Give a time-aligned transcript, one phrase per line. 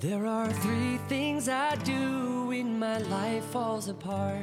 [0.00, 4.40] There are three things I do when my life falls apart.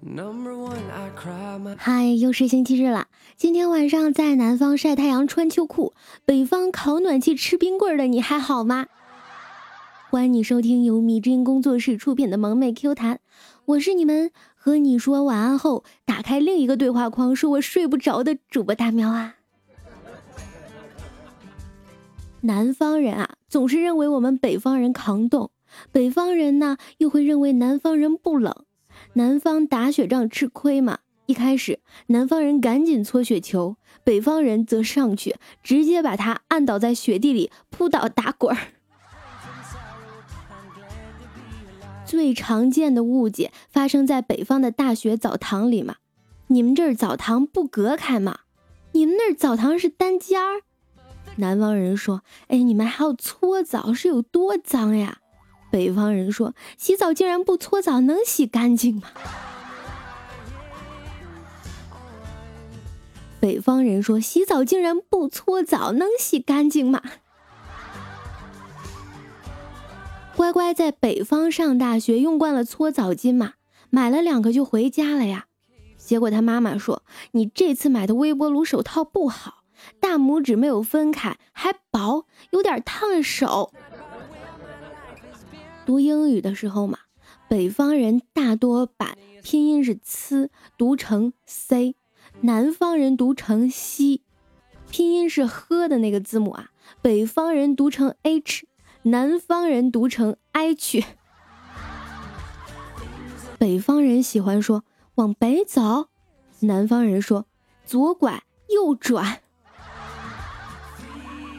[0.00, 3.08] Number one, I cry my 嗨，又是星期日了。
[3.36, 8.86] 今天晚上在南方晒太阳穿秋裤，北方烤暖气吃冰棍的你还好吗？
[10.10, 13.18] 欢迎你收听由米之音工作室出品的萌妹 Q 弹，
[13.64, 19.34] 我是你们和你说晚安后打开另一个对话框说我睡不着的主播大喵啊。
[22.42, 25.52] 南方人啊，总是认为我们北方人抗冻，
[25.92, 28.52] 北方人呢又会认为南方人不冷。
[29.12, 38.60] 南方打雪仗吃亏嘛，一开始南方人赶紧搓雪球，北方人则上去直接把他按倒在雪地里扑倒打滚儿。
[42.04, 45.98] 最常见的误解发生在北方的大学澡堂里嘛，
[46.48, 48.40] 你们这儿澡堂不隔开吗？
[48.90, 50.62] 你们那儿澡堂是单间儿。
[51.36, 55.18] 南方人说：“哎，你们还要搓澡，是有多脏呀？”
[55.70, 59.08] 北方人说：“洗澡竟然不搓澡，能洗干净吗？”
[63.40, 67.02] 北方人说：“洗澡竟然不搓澡，能洗干净吗？”
[70.36, 73.54] 乖乖在北方上大学，用惯了搓澡巾嘛，
[73.90, 75.46] 买了两个就回家了呀。
[75.98, 79.63] 结果他妈妈说：“你这次买的微波炉手套不好。”
[80.00, 83.72] 大拇指没有分开，还薄，有点烫手。
[85.86, 86.98] 读英语的时候嘛，
[87.48, 91.96] 北方人大多把拼音是“呲”读成 “c”，
[92.40, 94.22] 南方人读成“西”。
[94.90, 96.70] 拼音是“呵”的那个字母啊，
[97.02, 98.66] 北方人读成 “h”，
[99.02, 101.04] 南方人读成 “h”。
[103.58, 104.84] 北方人喜欢说
[105.16, 106.08] “往北走”，
[106.60, 107.46] 南方人说
[107.84, 109.42] “左拐右转”。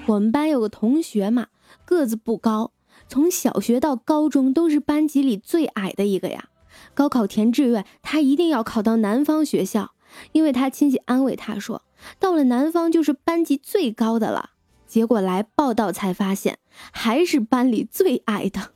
[0.08, 1.48] 我们班有个同学嘛，
[1.84, 2.72] 个子不高，
[3.08, 6.50] 从小学到高中都是班级里最矮的一个呀。
[6.94, 9.94] 高考填志愿，他一定要考到南方学校，
[10.34, 11.82] 因为他亲戚安慰他说，
[12.20, 14.52] 到了南方就是班级最高的了。
[14.86, 16.60] 结果来报道才发现，
[16.92, 18.72] 还是班里最矮的。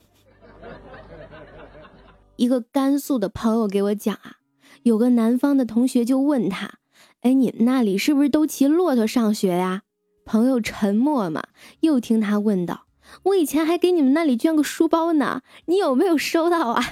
[2.37, 4.37] 一个甘肃的朋友给我讲啊，
[4.83, 6.79] 有个南方的同学就问他，
[7.21, 9.83] 哎，你们那里是不是都骑骆驼上学呀？
[10.29, 11.43] 朋友沉默嘛，
[11.79, 12.85] 又听他问道
[13.25, 16.83] ：“我以前还给你们那里捐过书包呢，你有没有收到啊？”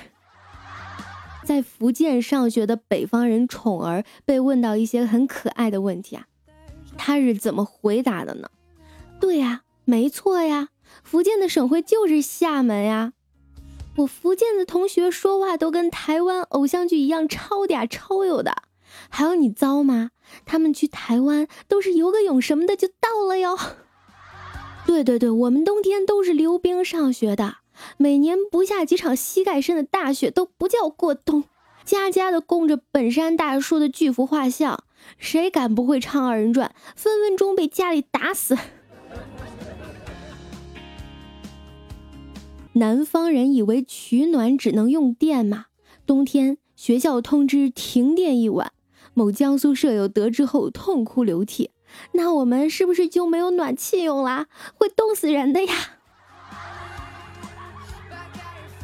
[1.46, 6.26] 在福建上学的北方人宠儿被问到一些很可爱的问题啊，
[6.98, 8.50] 他是怎么回答的呢？
[9.20, 10.70] 对呀，没错呀，
[11.04, 13.14] 福建的省会就是厦门呀。
[13.98, 18.64] 我福建的同学说话都跟台湾偶像剧一样超嗲超有的。
[19.10, 20.10] 还有你糟吗？
[20.46, 23.58] 他们去台湾都是游个泳什么的就到了哟。
[24.86, 27.58] 对对对，我们冬天都是溜冰上学的，
[27.98, 31.44] 每年不下几场膝盖深的大雪都不叫过冬。
[31.84, 34.84] 家家的供着本山大叔的巨幅画像，
[35.18, 38.58] 谁敢不会唱二人转，分分钟被家里打死。
[42.74, 45.66] 南方人以为取暖只能用电吗？
[46.06, 48.72] 冬天学校通知停电一晚。
[49.18, 51.72] 某江苏舍友得知后痛哭流涕，
[52.12, 54.46] 那我们是不是就没有暖气用啦？
[54.76, 55.74] 会冻死人的呀！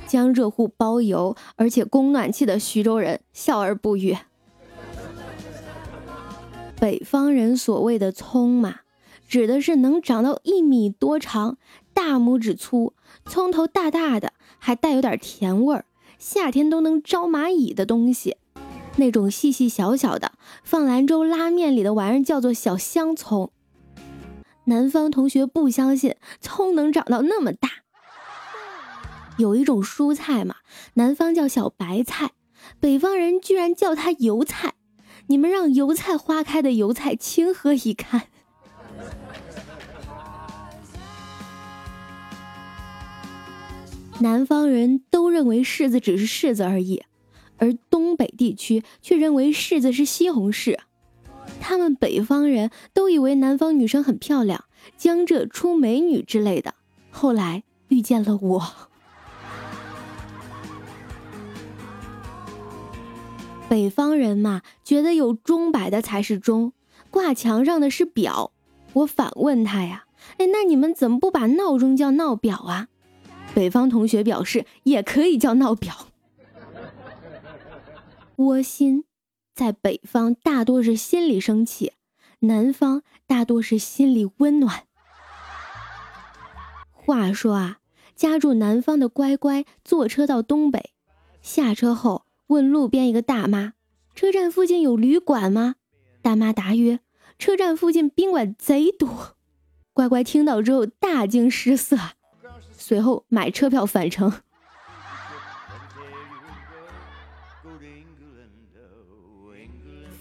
[0.07, 4.17] 江浙沪包邮而且供暖气的徐州人笑而不语。
[6.79, 8.79] 北方人所谓的葱嘛，
[9.27, 11.59] 指的是能长到一米多长、
[11.93, 12.93] 大拇指粗、
[13.27, 15.85] 葱头大大的，还带有点甜味儿，
[16.17, 18.37] 夏天都能招蚂蚁的东西。
[18.97, 20.33] 那种细细小小的，
[20.63, 23.51] 放兰州拉面里的玩意儿叫做小香葱。
[24.65, 27.69] 南方同学不相信葱能长到那么大。
[29.37, 30.57] 有一种蔬菜嘛，
[30.93, 32.31] 南方叫小白菜，
[32.79, 34.75] 北方人居然叫它油菜。
[35.27, 38.23] 你们让油菜花开的油菜情何以堪？
[44.19, 47.03] 南方人都认为柿子只是柿子而已。
[47.57, 50.77] 而东北地区却认为柿子是西红柿，
[51.59, 54.65] 他们北方人都以为南方女生很漂亮，
[54.97, 56.73] 江浙出美女之类的。
[57.11, 58.63] 后来遇见了我，
[63.69, 66.73] 北方人嘛，觉得有钟摆的才是钟，
[67.09, 68.51] 挂墙上的是表。
[68.93, 70.05] 我反问他呀，
[70.37, 72.87] 哎，那你们怎么不把闹钟叫闹表啊？
[73.55, 76.07] 北方同学表示，也可以叫闹表。
[78.37, 79.03] 窝心，
[79.53, 81.93] 在北方大多是心里生气，
[82.39, 84.85] 南方大多是心里温暖。
[86.91, 87.77] 话说啊，
[88.15, 90.93] 家住南方的乖乖坐车到东北，
[91.41, 93.73] 下车后问路边一个大妈
[94.15, 95.75] ：“车站附近有旅馆吗？”
[96.23, 97.01] 大妈答曰
[97.37, 99.35] ：“车站附近宾馆贼多。”
[99.93, 101.97] 乖乖听到之后大惊失色，
[102.75, 104.33] 随后买车票返程。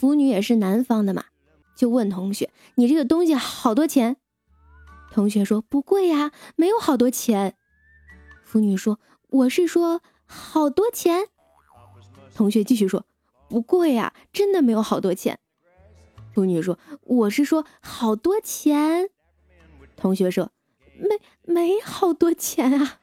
[0.03, 1.27] 腐女也是南方的嘛，
[1.77, 4.17] 就问同学：“你这个东西好多钱？”
[5.15, 7.55] 同学说：“不贵呀，没有好多钱。”
[8.43, 8.99] 腐女说
[9.31, 11.29] ：“我是说好多钱。”
[12.35, 13.07] 同学继续说
[13.49, 15.39] ：“不贵呀，真的没有好多钱。”
[16.35, 19.09] 腐女说：“我是说好多钱。”
[19.95, 20.51] 同学说
[20.99, 22.99] ：“没没好多钱啊。”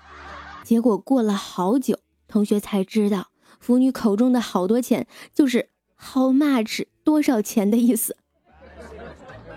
[0.65, 1.97] 结果过了好久，
[2.27, 3.29] 同学才知道，
[3.61, 5.69] 腐女口中的好多钱就是
[5.99, 8.17] “how much” 多少钱的意思。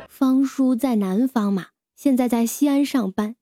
[0.08, 3.36] 方叔在南方嘛，现在在西安上班。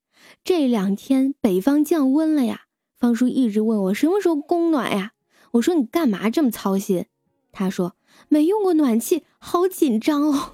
[0.45, 2.63] 这两天北方降温了呀，
[2.99, 5.13] 方叔一直问我什么时候供暖呀。
[5.53, 7.07] 我说你干嘛这么操心？
[7.53, 7.97] 他说
[8.29, 10.53] 没用过暖气，好紧张哦。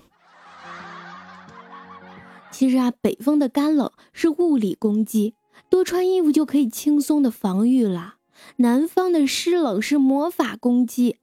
[2.50, 5.34] 其实啊，北方的干冷是物理攻击，
[5.68, 8.14] 多穿衣服就可以轻松的防御了。
[8.56, 11.18] 南方的湿冷是魔法攻击，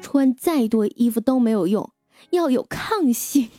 [0.00, 1.92] 穿再多衣服都没有用，
[2.30, 3.50] 要有抗性。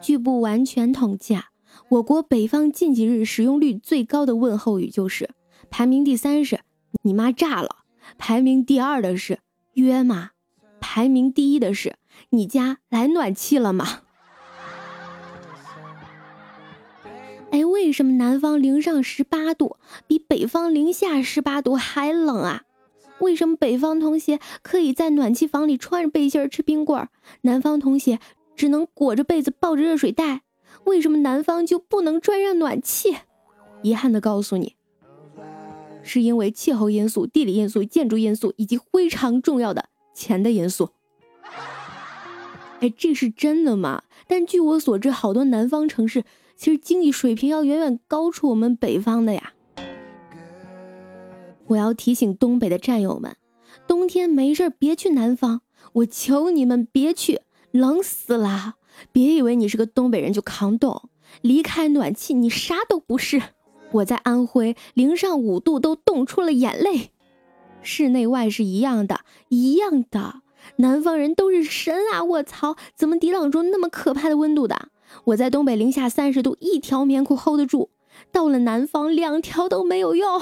[0.00, 1.46] 据不完全统计，啊，
[1.88, 5.30] 我国北方近几日使用率最高的问候语就是
[5.70, 6.60] 排名第三是
[7.02, 7.78] “你妈炸了”，
[8.18, 9.40] 排名第二的是
[9.74, 10.30] “约吗”，
[10.80, 11.96] 排名第一的是。
[12.30, 14.02] 你家来暖气了吗？
[17.50, 19.76] 哎，为什么南方零上十八度
[20.06, 22.62] 比北方零下十八度还冷啊？
[23.20, 27.08] 为什么北方同学可以在暖气房里穿着背心吃冰棍，
[27.42, 28.18] 南方同学
[28.54, 30.42] 只能裹着被子抱着热水袋？
[30.84, 33.16] 为什么南方就不能装上暖气？
[33.82, 34.74] 遗憾的告诉你，
[36.02, 40.90] 是因为气候因素、地理因素、建筑因素以及非常重要的钱的因素。
[42.80, 44.02] 哎，这是真的吗？
[44.28, 46.24] 但据我所知，好多南方城市
[46.56, 49.54] 其实经济水平要远远高出我们北方的呀。
[51.68, 53.36] 我要提醒东北的战友们，
[53.86, 55.62] 冬天没事别去南方，
[55.94, 57.40] 我求你们别去，
[57.72, 58.74] 冷死了！
[59.12, 61.10] 别以为你是个东北人就扛冻，
[61.42, 63.42] 离开暖气你啥都不是。
[63.92, 67.10] 我在安徽，零上五度都冻出了眼泪，
[67.82, 70.42] 室内外是一样的，一样的。
[70.76, 72.24] 南方人都是神啊！
[72.24, 74.88] 我操，怎么抵挡住那么可怕的温度的？
[75.24, 77.90] 我在东北零下三十度，一条棉裤 hold 得住，
[78.32, 80.40] 到了南方两条都没有用。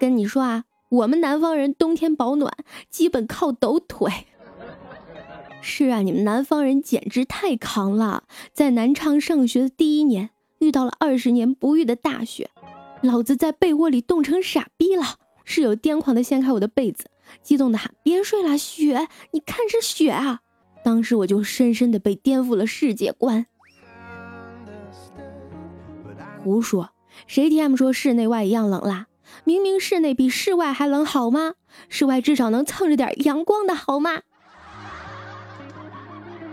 [0.00, 2.50] 跟你说啊，我们南方人冬天保暖
[2.88, 4.10] 基本靠抖腿。
[5.60, 8.24] 是啊，你们南方人简直太扛了。
[8.54, 12.48] 在南昌上学的第一年，遇到了二十年不遇的大雪，
[13.02, 15.16] 老子在被窝里冻成傻逼了。
[15.44, 17.04] 室友癫狂的掀开我的被子。
[17.42, 19.06] 激动的喊：“别睡了，雪！
[19.32, 20.40] 你看是雪啊！”
[20.82, 23.46] 当时我就深深的被颠覆了世界观。
[26.42, 26.90] 胡说，
[27.26, 29.06] 谁 T M 说室内外一样冷啦？
[29.44, 31.54] 明明室内比室外还冷，好吗？
[31.88, 34.22] 室外至少能蹭着点阳光的好吗？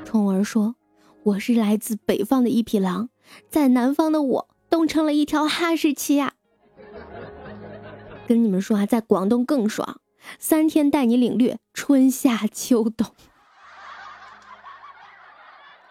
[0.06, 0.76] 虫儿说
[1.24, 3.10] ：“我是来自北方的一匹狼，
[3.50, 6.34] 在南方的我冻成了一条哈士奇呀！”
[8.28, 10.00] 跟你们说啊，在广东更爽。
[10.40, 13.08] 三天带你领略春夏秋冬。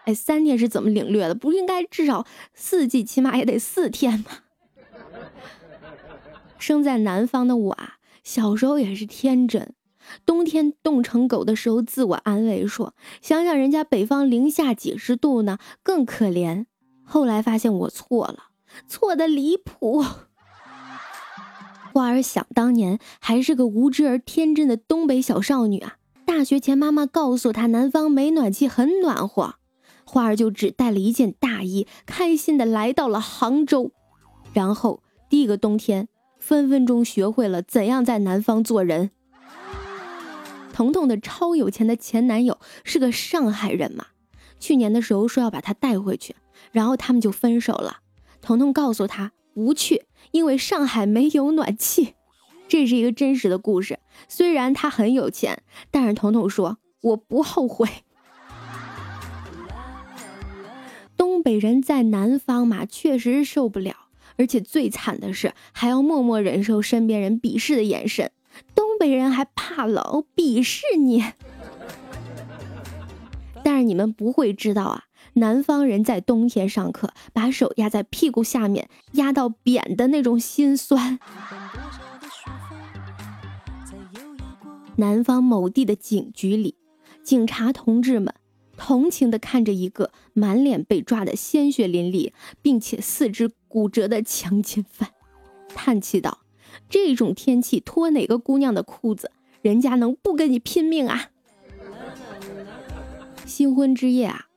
[0.05, 1.35] 哎，三天是怎么领略的？
[1.35, 4.43] 不应该至少四季，起码也得四天吗？
[6.59, 9.73] 生在南方的我啊，小时候也是天真，
[10.25, 16.65] 冬天冻成狗的时候，自我安慰说：“想想人家北方零下几十度呢，更可怜。”
[17.03, 18.49] 后来发现我错了，
[18.87, 20.03] 错的离谱。
[21.93, 25.95] 花儿想当年还是个无知而天真的东北小少女啊！
[26.25, 29.55] 大学前，妈妈告诉她南方没暖气，很暖和。
[30.05, 33.91] 花儿就只带了一件大衣，开心的来到了杭州。
[34.53, 36.07] 然后第一个冬天，
[36.47, 39.11] 分分钟学会了怎样在南方做人。
[40.71, 44.05] 彤彤的超有钱的前男友是个上海人嘛？
[44.57, 46.37] 去年的时候说要把他带回去，
[46.71, 47.97] 然后他们就分手了。
[48.41, 50.05] 彤彤告诉他不去。
[50.31, 52.15] 因为上海没有暖气，
[52.69, 53.99] 这是一个真实的故事。
[54.29, 57.89] 虽然他很有钱，但是彤彤说我不后悔。
[61.17, 64.06] 东北人在南方嘛，确实受不了，
[64.37, 68.31] 而且最惨的是还要默默忍受身边人鄙视的眼神。
[68.73, 71.23] 东北人还怕冷，鄙视你。
[73.63, 75.03] 但是你们不会知道啊，
[75.33, 81.19] 南方人在冬天上课，把手压在屁股下面，压到扁的那种心酸。
[84.95, 86.75] 南方某地的警局里，
[87.21, 88.33] 警察同志们
[88.77, 92.31] 同情地看着一个满脸被抓的鲜血淋漓，
[92.61, 95.09] 并且四肢骨折的强奸犯，
[95.69, 96.39] 叹气道
[96.87, 99.31] ：“这种天气脱哪个姑娘的裤子，
[99.61, 101.31] 人家能不跟你拼命啊？”
[103.45, 104.47] 新婚之夜啊，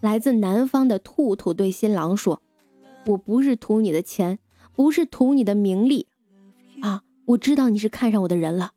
[0.00, 2.40] 来自南方的兔兔对新郎说
[3.06, 4.38] ：“我不是图你的钱，
[4.74, 6.06] 不是图你的名利，
[6.80, 8.72] 啊，我知道你是看上我的人了。”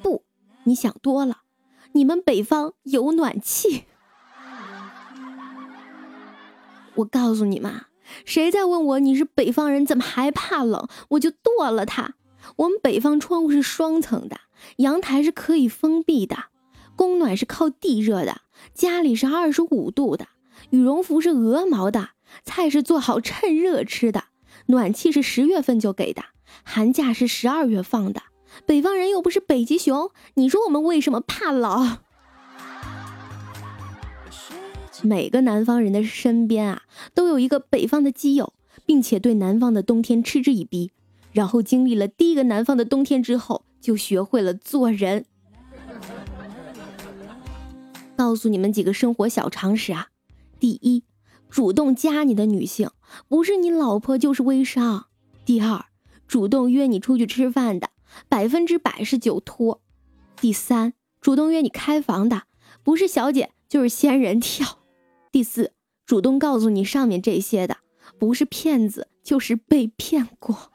[0.00, 0.22] 不
[0.64, 1.38] 你想多了，
[1.92, 3.84] 你们北方有暖气。
[6.98, 7.82] 我告诉你们，
[8.24, 12.14] 谁再问我你是北方人怎么还怕冷，我就剁了他。
[12.56, 14.38] 我们北方窗户是双层的，
[14.78, 16.36] 阳台是可以封闭的，
[16.96, 18.40] 供暖是靠地热的，
[18.74, 20.26] 家里是二十五度的，
[20.70, 22.10] 羽绒服是鹅毛的，
[22.42, 24.24] 菜是做好趁热吃的，
[24.66, 26.22] 暖气是十月份就给的，
[26.64, 28.22] 寒假是十二月放的。
[28.66, 31.98] 北方人又不是北极熊，你说我们为什么怕冷？
[35.02, 36.82] 每个南方人的身边啊，
[37.14, 38.52] 都有一个北方的基友，
[38.84, 40.90] 并且对南方的冬天嗤之以鼻。
[41.32, 45.26] 然后经历了第一个南方的冬天之后，就学会了做人。
[48.16, 50.08] 告诉你们几个生活小常识啊：
[50.58, 51.04] 第一，
[51.48, 52.90] 主动加你的女性，
[53.28, 55.06] 不是你老婆就是微商；
[55.44, 55.84] 第二，
[56.26, 57.90] 主动约你出去吃饭的。
[58.28, 59.80] 百分之百是酒托。
[60.40, 62.44] 第三，主动约你开房的，
[62.82, 64.77] 不是小姐就是仙人跳。
[65.30, 65.72] 第四，
[66.06, 67.78] 主动告诉你上面这些的，
[68.18, 70.70] 不是骗子就是被骗过。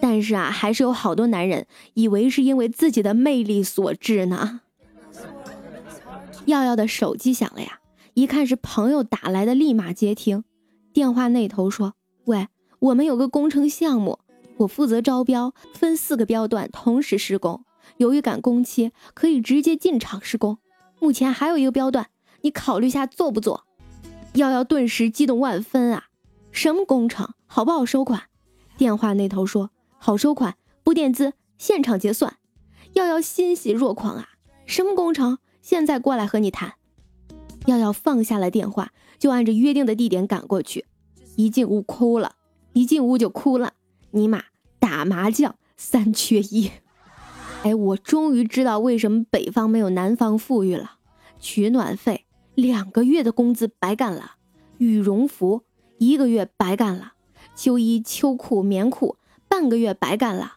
[0.00, 4.60] 但是啊，还是有好多男人以为是因为自己的魅力所致呢。
[6.46, 7.78] 耀耀的手机响了呀，
[8.12, 10.44] 一看是朋友打来的，立马接听。
[10.92, 11.94] 电话那头说
[12.26, 12.48] ：“喂，
[12.80, 14.18] 我们有个工程项目。”
[14.58, 17.64] 我负责招标，分四个标段同时施工。
[17.96, 20.58] 由于赶工期，可以直接进场施工。
[21.00, 22.06] 目前还有一个标段，
[22.44, 23.64] 你考虑下做不做？
[24.34, 26.08] 耀耀顿时激动万分啊！
[26.52, 27.32] 什么工程？
[27.46, 28.24] 好不好收款？
[28.76, 32.36] 电话那头说好收款，不垫资，现场结算。
[32.92, 34.28] 耀耀欣喜若狂啊！
[34.66, 35.38] 什么工程？
[35.62, 36.74] 现在过来和你谈。
[37.64, 40.84] 耀耀放下了电话，就按着约定的地点赶过去。
[41.36, 42.34] 一进屋哭了，
[42.74, 43.72] 一进屋就哭了。
[44.10, 44.44] 尼玛，
[44.78, 46.70] 打麻将三缺一！
[47.62, 50.98] 哎，我终于知道为什么北方没有南方富裕了。
[51.40, 52.23] 取暖费
[52.54, 54.36] 两个月的工资白干了，
[54.78, 55.62] 羽绒服
[55.98, 57.14] 一个月白干了，
[57.56, 59.16] 秋衣秋裤棉裤
[59.48, 60.54] 半个月白干了，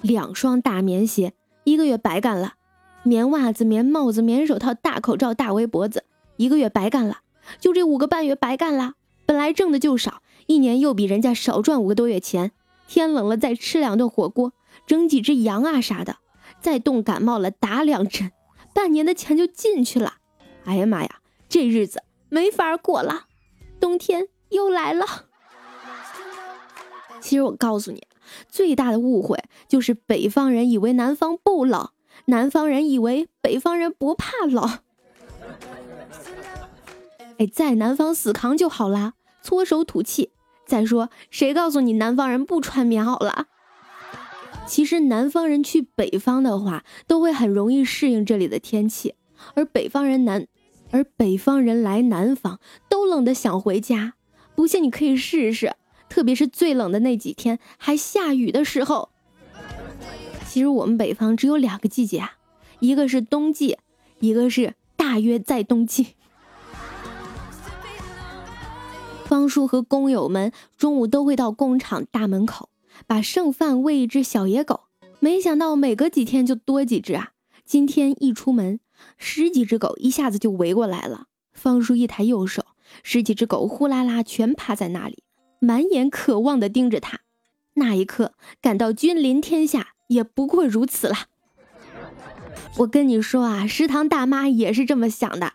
[0.00, 1.32] 两双大棉鞋
[1.64, 2.54] 一个月白干了，
[3.02, 6.04] 棉袜子、棉帽子、棉手套、大口罩、大围脖子
[6.36, 7.18] 一个月白干了，
[7.58, 8.94] 就这五个半月白干了。
[9.26, 12.52] 本来挣的就少，一年又比人家少赚五个多月钱。
[12.86, 14.52] 天冷了，再吃两顿火锅，
[14.86, 16.16] 整几只羊啊啥的，
[16.60, 18.30] 再冻感冒了打两针，
[18.74, 20.14] 半年的钱就进去了。
[20.64, 21.20] 哎呀妈呀，
[21.52, 23.26] 这日子没法过了，
[23.78, 25.26] 冬天又来了。
[27.20, 28.02] 其实我告诉你，
[28.48, 31.90] 最大的误会就是北方人以为南方不冷，
[32.24, 34.78] 南方人以为北方人不怕冷。
[37.36, 40.30] 哎，在南方死扛就好啦，搓手吐气。
[40.64, 43.48] 再说，谁告诉你南方人不穿棉袄了？
[44.66, 49.16] 其实南方人去北方的话，都会很容易适应这里的天气，
[49.52, 50.46] 而北方人南，
[50.92, 54.14] 而北方人来南方都冷得想回家。
[54.54, 55.74] 不信你可以试试，
[56.08, 59.08] 特别是最冷的那几天还下雨的时候。
[60.46, 62.34] 其实我们北方只有两个季节啊，
[62.78, 63.78] 一个是冬季，
[64.20, 66.08] 一个是大约在冬季。
[69.24, 72.68] 方叔和工友们中午都会到工厂大门口，
[73.06, 74.82] 把剩饭喂一只小野狗。
[75.20, 77.30] 没想到每隔几天就多几只啊！
[77.64, 78.78] 今天一出门，
[79.18, 81.26] 十几只狗一下子就围过来了。
[81.52, 82.64] 方叔一抬右手，
[83.02, 85.22] 十几只狗呼啦啦全趴在那里，
[85.58, 87.20] 满眼渴望地盯着他。
[87.74, 91.14] 那一刻，感到君临天下也不过如此了。
[92.78, 95.52] 我跟你说啊，食堂大妈也是这么想的。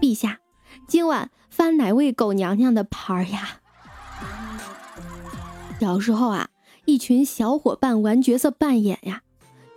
[0.00, 0.38] 陛下，
[0.86, 1.30] 今晚。
[1.50, 3.60] 翻哪位狗娘娘的牌呀？
[5.78, 6.48] 小时候啊，
[6.86, 9.22] 一群小伙伴玩角色扮演呀。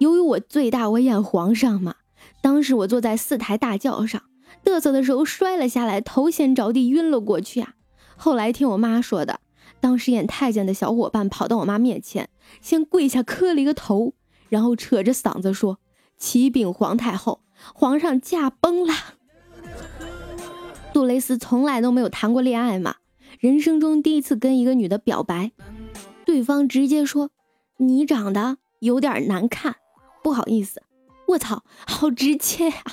[0.04, 1.96] 由于我最大，我演皇上嘛。
[2.42, 4.22] 当时我坐在四抬大轿上，
[4.66, 7.76] 嘚瑟的时候摔了下来，头先着地，晕了过去啊。
[8.18, 9.40] 后来听我妈说的，
[9.80, 12.28] 当时演太监的小伙伴跑到我妈面前，
[12.60, 14.14] 先跪下磕了一个头，
[14.50, 15.80] 然后扯着嗓子说
[16.20, 17.40] ：“启禀皇太后，
[17.74, 18.94] 皇上驾崩了。”
[20.92, 22.98] 杜蕾斯从来都没有谈过恋爱嘛，
[23.40, 25.54] 人生中第一次跟一个女的表白，
[26.26, 27.30] 对方直接说
[27.80, 29.78] ：“你长得有点难看，
[30.24, 30.82] 不好意思。”
[31.28, 32.84] 我操，好直接呀！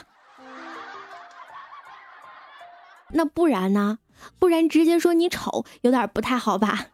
[3.12, 3.98] 那不然呢？
[4.38, 6.86] 不然直接说你丑，有点不太好吧？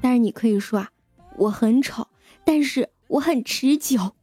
[0.00, 0.90] 但是你可以说啊，
[1.36, 2.06] 我很丑，
[2.44, 4.14] 但是我很持久。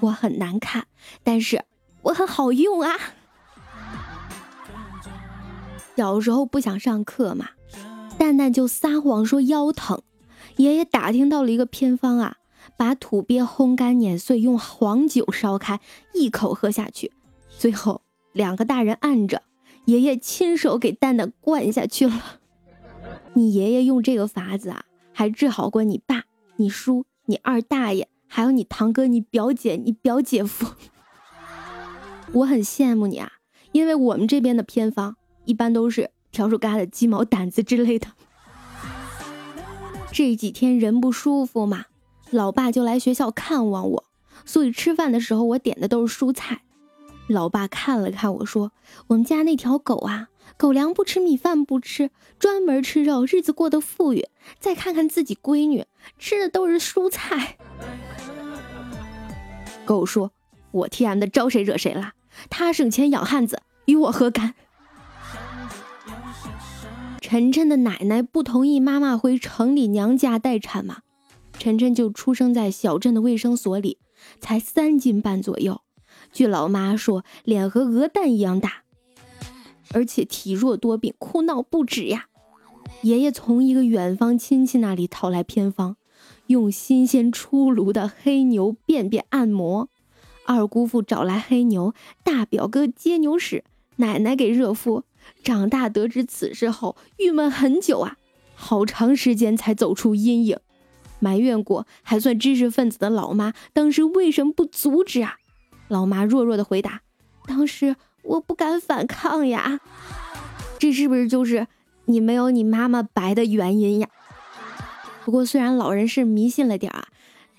[0.00, 0.86] 我很难看，
[1.24, 1.64] 但是
[2.02, 2.94] 我很好用啊。
[5.96, 7.48] 小时候不想上课嘛，
[8.18, 10.02] 蛋蛋就撒谎说腰疼。
[10.58, 12.36] 爷爷打听到了一个偏方啊，
[12.76, 15.80] 把土鳖烘干碾碎，用黄酒烧开，
[16.14, 17.12] 一口喝下去。
[17.48, 19.42] 最后两个大人按着，
[19.86, 22.40] 爷爷亲手给蛋蛋灌下去了。
[23.34, 26.24] 你爷爷用这个法子啊，还治好过你爸、
[26.56, 28.08] 你叔、你二大爷。
[28.30, 30.74] 还有你堂哥、你表姐、你表姐夫，
[32.34, 33.32] 我很羡慕你啊，
[33.72, 38.08] 因为我们这边的偏方一般都是笤帚疙瘩、鸡毛掸子之类的。
[40.12, 41.86] 这几天人不舒服嘛，
[42.30, 44.04] 老爸就来学校看望我，
[44.44, 46.62] 所以吃饭的时候我点的都是蔬菜。
[47.28, 48.72] 老爸看了看我说
[49.08, 54.26] ：“我们家那条狗啊，狗粮不吃，米饭不吃，专门吃肉，日子过得富裕。
[54.58, 55.84] 再看看自己闺女，
[56.18, 57.58] 吃的都是蔬菜。”
[59.84, 60.32] 狗说
[60.72, 62.12] ：“我 T M 的招谁惹谁了？
[62.48, 64.54] 他省钱养汉子，与我何干？”
[67.20, 70.98] 晨晨的奶奶不同意妈妈回城里娘家待产嘛，
[71.58, 73.98] 晨晨就出生在小镇的卫生所里，
[74.40, 75.82] 才三斤半左右。
[76.32, 78.84] 据老妈说，脸和鹅蛋一样大，
[79.92, 82.26] 而且体弱多病，哭闹不止呀。
[83.02, 85.96] 爷爷从一个远方亲戚那里讨来偏方。
[86.46, 89.88] 用新鲜出炉的黑牛便便按摩，
[90.46, 91.92] 二姑父找来黑牛，
[92.24, 93.64] 大表哥接牛屎，
[93.96, 95.04] 奶奶给热敷。
[95.42, 98.16] 长大得知此事后，郁闷很久啊，
[98.54, 100.58] 好长时间才走出阴影，
[101.20, 105.36] 埋怨过还算知识分子的老妈，当时为什么不阻止啊？
[105.88, 107.00] 老妈弱弱的回答
[107.46, 109.80] ：“当时我不敢反抗呀。”
[110.78, 111.66] 这是不是就是
[112.04, 114.08] 你没有你妈妈白的原因呀？
[115.24, 117.08] 不过，虽然老人是迷信了点啊，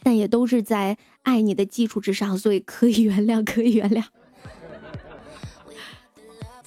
[0.04, 4.04] 但也都是在爱你的基础之上，所以可以原谅，可以原谅。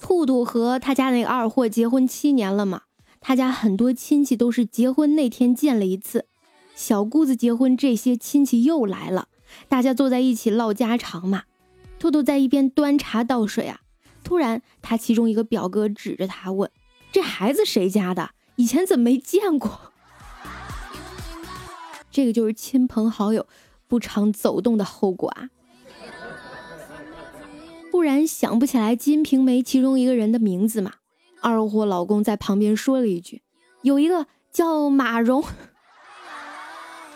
[0.03, 2.83] 兔兔和他家那个二货结婚七年了嘛，
[3.21, 6.27] 他家很多亲戚都是结婚那天见了一次。
[6.75, 9.29] 小姑子结婚，这些亲戚又来了，
[9.69, 11.45] 大家坐在一起唠家常嘛。
[12.01, 13.83] 兔兔在一边端茶倒水啊，
[14.25, 16.69] 突然他其中一个表哥指着他问
[17.13, 18.31] ：“这孩子谁家的？
[18.57, 19.93] 以前怎么没见过？”
[22.11, 23.47] 这个就是亲朋好友
[23.87, 25.51] 不常走动的后果啊，
[28.03, 30.95] 突然想不起来《金瓶梅》其中一个人的名字嘛。
[31.41, 33.43] 二货老公在旁边说了一句
[33.83, 35.45] ：“有一个叫马蓉。”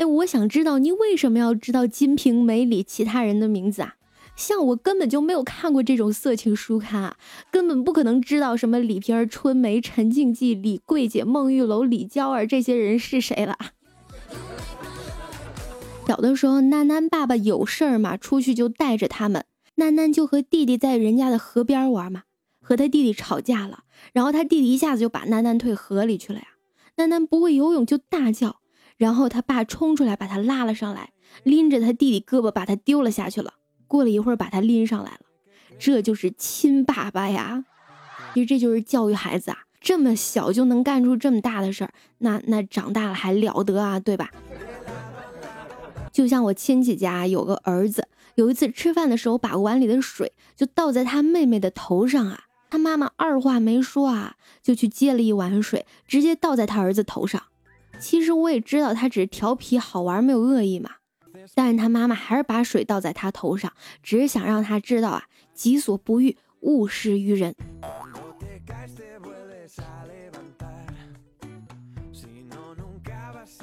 [0.00, 3.96] 哎，我想知道你为什么要知道《金瓶梅》里其他人的名字啊？
[4.34, 7.16] 像我根本就没有看过这种色情书刊啊，
[7.50, 13.58] 根本不可能知道什么李瓶儿、春梅、陈静姬、李桂姐、孟玉楼、李娇儿这些人是谁了。
[16.06, 19.44] 小的时候，囡囡爸爸有事儿嘛，出去就带着他们。
[19.78, 22.24] 囡囡就和弟弟在人家的河边玩嘛，
[22.60, 26.46] 和他弟弟吵架了，然后他弟弟一下子就把囡囡推河里去了呀。
[26.96, 28.56] 囡囡不会游泳就大叫，
[28.96, 31.12] 然后他爸冲出来把他拉了上来，
[31.44, 33.54] 拎着他弟弟胳膊把他丢了下去了。
[33.86, 35.20] 过了一会儿把他拎上来了，
[35.78, 37.64] 这就是亲爸爸呀。
[38.34, 44.28] 其实这就是教育孩子啊，这么小就能干出这么大的事儿，那那长大了还了得啊，对吧？
[46.12, 48.08] 就像我亲戚家有个儿子，
[48.38, 57.42] 有一次吃饭的时候，把碗里的水就倒在他妹妹的头上啊，他妈妈二话没说啊，就去接了一碗水，直接倒在他儿子头上。
[57.98, 60.88] 其实我也知道他只是调皮好玩，没有恶意嘛，
[61.56, 63.72] 但是他妈妈还是把水倒在他头上，
[64.04, 67.56] 只是想让他知道啊，己所不欲，勿施于人。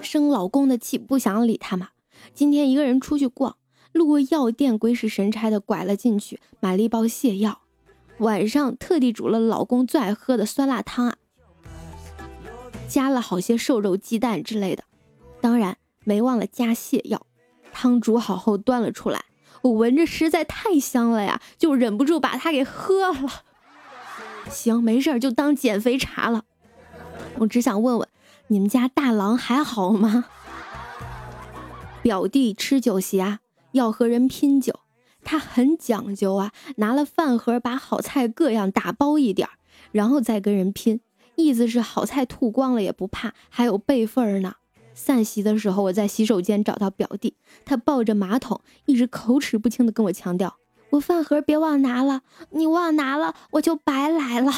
[0.02, 1.92] 生老公的气，不想理他嘛。
[2.34, 3.56] 今天一个人出去逛，
[3.96, 7.62] 路过药店，鬼使神差的拐了进去，买了一包泻药。
[8.18, 11.16] 晚上特地煮了老公最爱喝的酸辣汤啊，
[12.90, 14.84] 加了好些瘦肉、鸡蛋之类的，
[15.40, 17.26] 当然没忘了加泻药。
[17.72, 19.24] 汤煮好后端了出来，
[19.62, 23.44] 我闻着实在太香了呀，就忍不住把它给喝了。
[24.50, 26.44] 行，没事儿，就当减肥茶了。
[27.40, 28.10] 我只想问问，
[28.48, 30.26] 你们家大郎还好吗？
[32.02, 33.40] 表弟吃酒席啊，
[33.76, 34.80] 要和人拼酒，
[35.22, 39.50] 他很讲究啊，拿了饭盒把好菜各样打包一点，
[39.92, 41.02] 然后再跟人拼，
[41.36, 44.56] 意思是好菜吐光了也不怕，还有备份呢。
[44.94, 47.36] 散席的时候，我在洗手间找到表弟，
[47.66, 50.56] 他抱着马桶，一直口齿不清的跟我强调
[50.92, 54.54] ：“我饭盒别忘拿了，你忘拿了我就白来了。”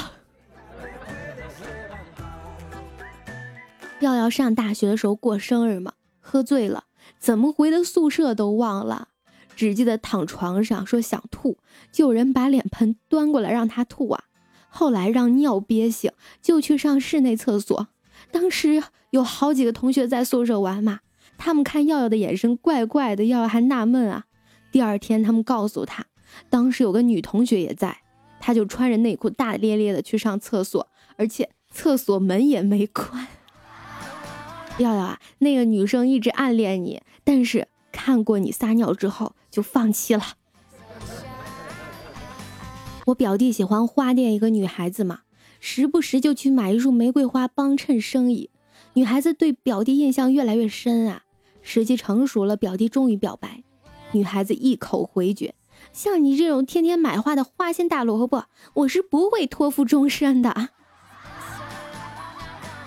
[3.99, 6.83] 耀耀上大学的时候过生日嘛，喝醉了，
[7.19, 9.09] 怎么回的宿舍都忘了，
[9.55, 11.57] 只记得躺床上说想吐，
[11.91, 14.23] 就有人把脸盆端过来让他吐啊。
[14.69, 17.87] 后来让尿憋醒，就去上室内厕所。
[18.31, 20.99] 当时有好几个同学在宿舍玩嘛，
[21.37, 24.25] 他们看耀耀的眼神怪怪的，耀耀还纳闷啊。
[24.71, 26.05] 第二天他们告诉他，
[26.49, 27.97] 当时有个女同学也在，
[28.39, 33.27] 他就穿着内裤大咧咧的去上厕所，而且厕所门也没关。
[34.77, 40.23] 耀耀啊，那个女生一直暗恋你，但是看过你撒尿之后就放弃了。
[43.07, 45.23] 我表弟喜欢花店一个女孩子嘛。
[45.59, 48.49] 时不时就去买一束玫瑰花帮衬生意，
[48.93, 51.23] 女孩子对表弟印象越来越深啊。
[51.61, 53.63] 时机成熟了，表弟终于表白，
[54.13, 55.55] 女孩子一口回绝
[55.91, 60.69] ：“像你这种天天买花的花心大萝卜，我是不会托付终身的。”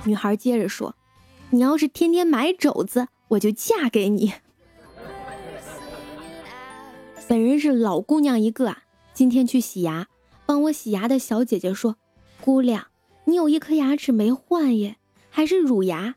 [0.07, 0.95] 女孩接着说
[1.51, 4.35] ：“你要是天天买肘子，我就嫁给你。”
[7.27, 10.09] 本人是老姑娘一个啊，今天去洗牙，
[10.47, 11.97] 帮我洗牙的小姐姐说。
[12.41, 12.87] 姑娘，
[13.27, 14.97] 你有一颗牙齿没换耶，
[15.29, 16.15] 还是乳牙。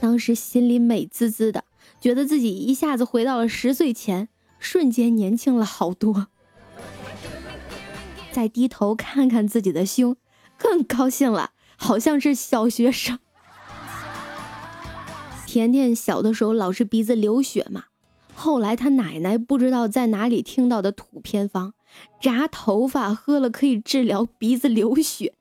[0.00, 1.64] 当时心里美滋滋的，
[2.00, 6.28] 觉得自己一下子回到了十岁前，瞬间年轻了好多。
[8.30, 10.16] 再低头看看自己的胸，
[10.56, 13.18] 更高兴了，好像是小学生。
[15.52, 17.84] 甜甜小的时候老是鼻子流血嘛，
[18.34, 21.74] 后来他奶奶不知道在哪里听到的土偏方，
[22.18, 25.34] 炸头发喝了可以治疗鼻子流血。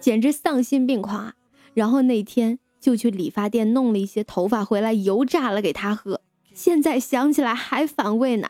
[0.00, 1.34] 简直丧心病狂啊！
[1.74, 6.22] 然后那天就去理发店弄了一些头发回来油炸了给他喝，
[6.52, 8.48] 现在想起来还反胃呢。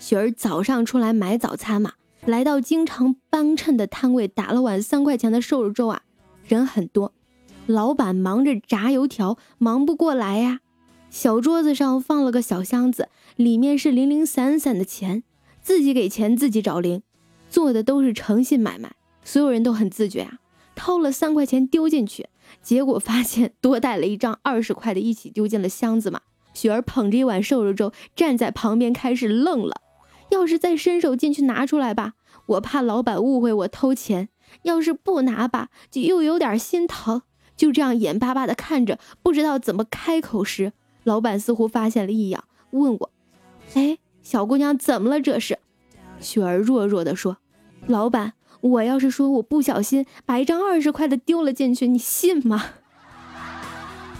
[0.00, 1.92] 雪儿早上出来买早餐嘛，
[2.26, 6.02] 来到经常帮衬的摊位，打了碗三块钱的瘦肉粥啊，
[6.44, 7.12] 人很多，
[7.72, 10.60] 老板忙着炸油条，忙不过来呀。
[11.08, 15.22] 小桌子上放了个小箱子，里面是零零散散的钱，
[15.60, 17.02] 自己给钱自己找零。
[17.48, 20.38] 做的都是诚信买卖，所有人都很自觉啊。
[20.74, 22.28] 掏了三块钱丢进去，
[22.62, 26.20] 结果发现多带了一张二十块的，一起丢进了箱子嘛。
[26.54, 29.80] 雪儿捧着一碗瘦肉粥，站在旁边开始愣了。
[30.30, 32.14] 要是再伸手进去拿出来吧，
[32.46, 34.28] 我怕老板误会我偷钱；
[34.62, 37.22] 要是不拿吧，就又有点心疼。
[37.56, 40.72] 就这样眼巴巴的看着，不知道怎么开口时，
[41.04, 43.10] 老板似乎发现了异样，问我
[43.74, 45.20] ：“哎，小姑娘怎么了？
[45.20, 45.58] 这是？”
[46.20, 47.38] 雪儿弱弱的说。
[47.86, 52.74] 老板，我要是说我不小心把一张二十块的丢了进去，你信吗？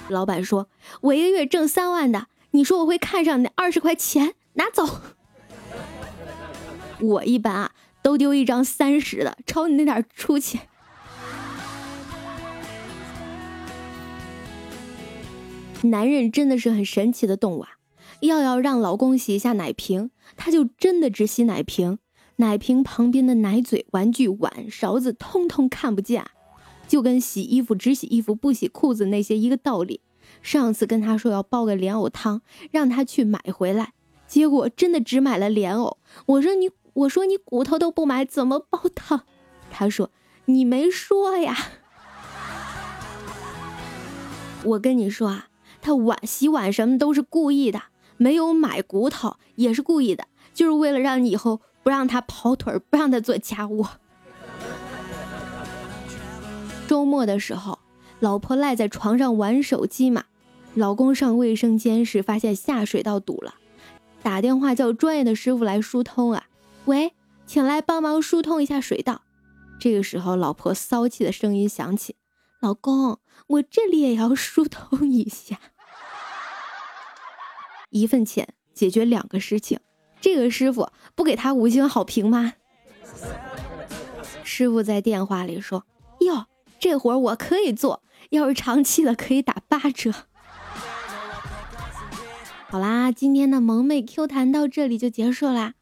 [0.09, 0.69] 老板说，
[1.01, 4.35] 我一个月挣三万的，你说我会看上你二十块钱？
[4.55, 5.01] 拿走。
[7.01, 7.71] 我一般啊
[8.03, 10.59] 都丢一张三十的，瞅你那点出息。
[15.83, 17.71] 男人真的是很神奇的动物啊！
[18.21, 21.99] 要要让老公洗一下奶瓶，他就真的只洗奶瓶。
[22.37, 26.25] 奶瓶旁边的奶嘴、玩具、碗、勺子，通通看不见，
[26.89, 30.01] 就跟洗衣服只洗衣服不洗裤子那些一个道理。
[30.41, 33.93] 上次跟他说要煲个莲藕汤，让他去买回来，
[34.27, 35.99] 结果真的只买了莲藕。
[36.27, 39.23] 我说你，我说你骨头都不买，怎么煲汤？
[39.71, 40.11] 他说
[40.47, 41.57] 你没说呀。
[44.65, 45.49] 我跟你说啊，
[45.83, 47.83] 他碗、洗碗什么都是故意的，
[48.17, 51.61] 没有买骨头也是故意的，就是为了让你以后。
[51.85, 53.85] 不让他跑腿，不让他做家务。
[56.87, 57.81] 周末的时候，
[58.21, 60.27] 老婆赖在床上玩手机嘛，
[60.75, 63.57] 老公上卫生间时发现下水道堵了，
[64.23, 66.45] 打电话叫专业的师傅来疏通啊。
[66.85, 67.15] 喂，
[67.47, 69.23] 请来帮忙疏通一下水道。
[69.81, 72.15] 这个时候，老婆骚气的声音响起
[72.63, 75.59] ：“老公，我这里也要疏通一下。”
[77.91, 79.81] 一份钱解决两个事情。
[80.21, 82.53] 这个师傅不给他五星好评吗？
[84.45, 85.85] 师傅在电话里说
[86.25, 86.47] ：“哟，
[86.79, 90.13] 这活我可以做，要是长期的可以打八折。”
[92.71, 95.75] 好啦，今天的萌妹 Q 弹到这里就结束啦。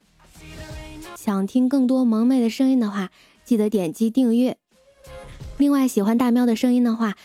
[1.14, 3.10] 想听更多萌妹的声音的话，
[3.44, 4.56] 记得点击订阅。
[5.60, 7.16] 另外，喜欢大喵的声音的话，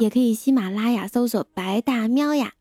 [0.00, 2.54] 也可以喜马拉雅搜索“白大喵”呀，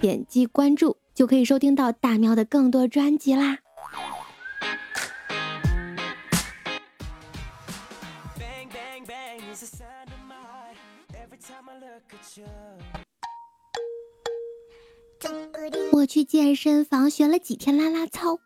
[0.00, 0.96] 点击关注。
[1.14, 3.58] 就可以收听到大喵的更多专辑啦。
[15.92, 18.40] 我去健身房学了几天啦啦操，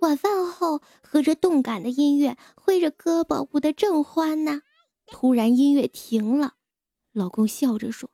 [0.00, 4.62] 晚饭后和着动感的音乐，挥着胳膊舞得正欢呢。
[5.06, 6.54] 突然音乐停了，
[7.12, 8.10] 老公笑着说：“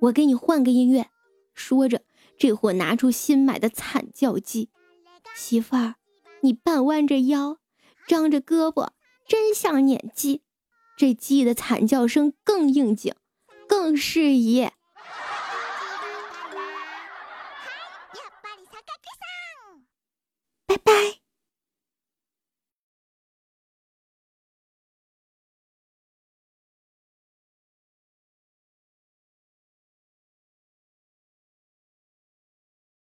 [0.00, 1.08] 我给你换个音乐。”
[1.54, 2.02] 说着，
[2.36, 4.70] 这货拿出新买的惨叫机。
[5.34, 5.96] 媳妇儿，
[6.42, 7.58] 你半弯着腰，
[8.06, 8.90] 张着胳膊，
[9.26, 10.42] 真像撵鸡。
[10.96, 13.14] 这鸡的惨叫声更应景，
[13.66, 14.68] 更适宜。